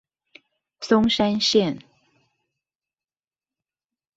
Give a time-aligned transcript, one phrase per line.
[0.81, 1.77] 松山線